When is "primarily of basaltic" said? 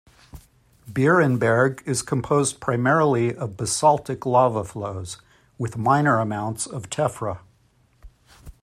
2.59-4.25